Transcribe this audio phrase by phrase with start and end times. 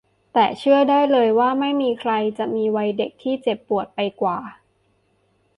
[0.33, 4.39] แต่เชื่อได้เลยว่าไม่มีใครจะมีวัยเด็กที่เจ็บปวดไปกว่า